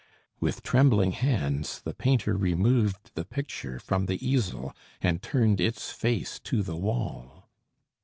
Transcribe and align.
With 0.39 0.63
trembling 0.63 1.11
hands 1.11 1.79
the 1.79 1.93
painter 1.93 2.35
removed 2.35 3.11
the 3.13 3.23
picture 3.23 3.77
from 3.77 4.07
the 4.07 4.17
easel, 4.27 4.75
and 4.99 5.21
turned 5.21 5.61
its 5.61 5.91
face 5.91 6.39
to 6.39 6.63
the 6.63 6.75
wall. 6.75 7.47